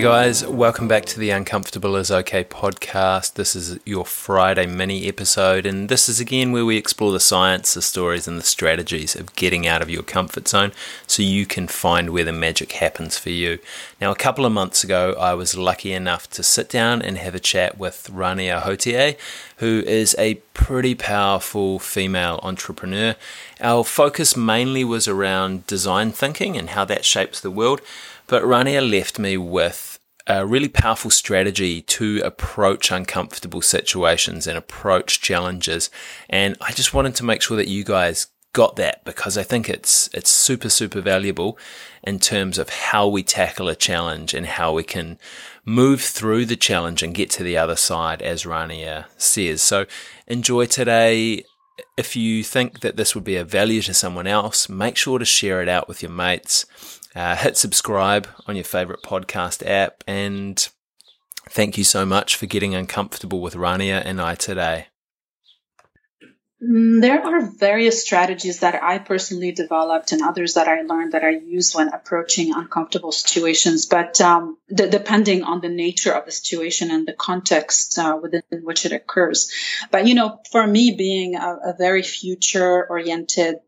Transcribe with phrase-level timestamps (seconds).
[0.00, 3.34] Hey guys, welcome back to the Uncomfortable is Okay podcast.
[3.34, 7.74] This is your Friday mini episode, and this is again where we explore the science,
[7.74, 10.72] the stories, and the strategies of getting out of your comfort zone
[11.06, 13.58] so you can find where the magic happens for you.
[14.00, 17.34] Now, a couple of months ago, I was lucky enough to sit down and have
[17.34, 19.18] a chat with Rania Hoteit,
[19.58, 23.16] who is a pretty powerful female entrepreneur.
[23.60, 27.82] Our focus mainly was around design thinking and how that shapes the world.
[28.26, 35.20] But Rania left me with a really powerful strategy to approach uncomfortable situations and approach
[35.20, 35.90] challenges.
[36.28, 39.68] And I just wanted to make sure that you guys got that because I think
[39.68, 41.56] it's it's super super valuable
[42.02, 45.18] in terms of how we tackle a challenge and how we can
[45.64, 49.62] move through the challenge and get to the other side as Rania says.
[49.62, 49.86] So
[50.26, 51.44] enjoy today.
[51.96, 55.24] If you think that this would be a value to someone else, make sure to
[55.24, 56.66] share it out with your mates
[57.14, 60.04] uh, hit subscribe on your favorite podcast app.
[60.06, 60.68] And
[61.48, 64.86] thank you so much for getting uncomfortable with Rania and I today.
[66.62, 71.24] Mm, there are various strategies that I personally developed and others that I learned that
[71.24, 76.32] I use when approaching uncomfortable situations, but um, d- depending on the nature of the
[76.32, 79.50] situation and the context uh, within which it occurs.
[79.90, 83.60] But, you know, for me, being a, a very future oriented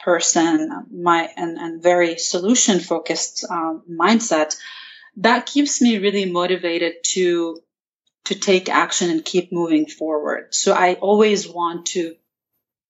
[0.00, 4.56] person, my and, and very solution focused um, mindset,
[5.16, 7.60] that keeps me really motivated to
[8.24, 10.52] to take action and keep moving forward.
[10.54, 12.16] So I always want to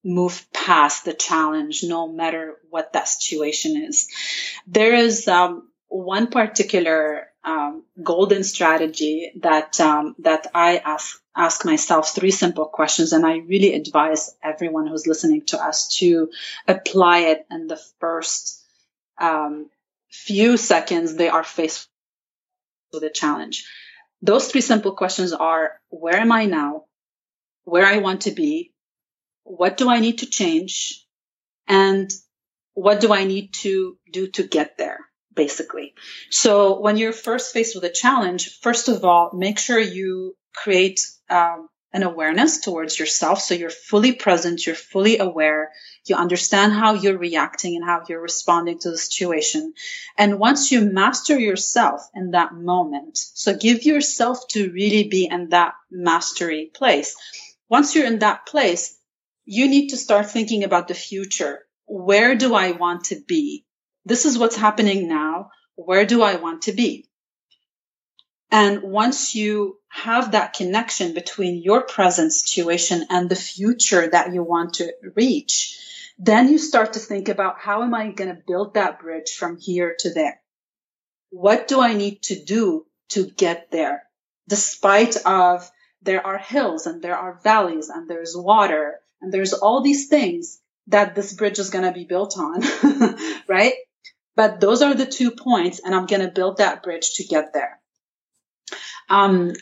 [0.02, 4.08] move past the challenge, no matter what that situation is.
[4.66, 12.14] There is um, one particular um, golden strategy that um, that I ask ask myself
[12.14, 16.30] three simple questions, and I really advise everyone who's listening to us to
[16.66, 18.64] apply it in the first
[19.20, 19.70] um,
[20.10, 21.88] few seconds they are faced
[22.92, 23.66] with a challenge.
[24.22, 26.84] Those three simple questions are: Where am I now?
[27.64, 28.72] Where I want to be?
[29.44, 31.04] What do I need to change?
[31.68, 32.10] And
[32.74, 35.00] what do I need to do to get there?
[35.36, 35.94] basically.
[36.30, 41.06] So when you're first faced with a challenge, first of all, make sure you create
[41.30, 43.40] um, an awareness towards yourself.
[43.40, 45.72] So you're fully present, you're fully aware,
[46.06, 49.74] you understand how you're reacting and how you're responding to the situation.
[50.18, 55.50] And once you master yourself in that moment, so give yourself to really be in
[55.50, 57.16] that mastery place.
[57.68, 58.98] Once you're in that place,
[59.44, 61.66] you need to start thinking about the future.
[61.86, 63.66] Where do I want to be?
[64.06, 65.50] this is what's happening now.
[65.74, 67.08] Where do I want to be?
[68.50, 74.42] And once you have that connection between your present situation and the future that you
[74.42, 75.78] want to reach,
[76.18, 79.58] then you start to think about how am I going to build that bridge from
[79.58, 80.40] here to there?
[81.30, 84.04] What do I need to do to get there?
[84.48, 85.68] Despite of
[86.02, 90.60] there are hills and there are valleys and there's water and there's all these things
[90.86, 92.62] that this bridge is going to be built on,
[93.48, 93.74] right?
[94.36, 97.54] But those are the two points, and I'm going to build that bridge to get
[97.54, 97.80] there.
[99.08, 99.52] Um,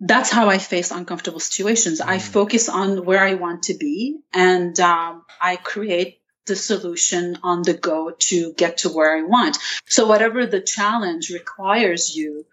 [0.00, 2.00] that's how I face uncomfortable situations.
[2.00, 2.08] Mm.
[2.08, 7.62] I focus on where I want to be, and um, I create the solution on
[7.62, 9.58] the go to get to where I want.
[9.86, 12.46] So whatever the challenge requires you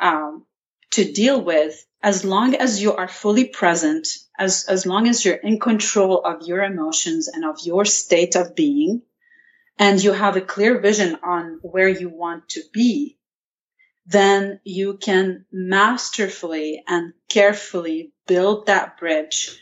[0.00, 0.44] um,
[0.90, 4.08] to deal with, as long as you are fully present,
[4.38, 8.54] as as long as you're in control of your emotions and of your state of
[8.54, 9.02] being,
[9.78, 13.17] and you have a clear vision on where you want to be,
[14.08, 19.60] then you can masterfully and carefully build that bridge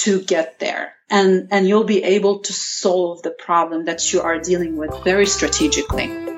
[0.00, 0.94] to get there.
[1.08, 5.26] And, and you'll be able to solve the problem that you are dealing with very
[5.26, 6.31] strategically.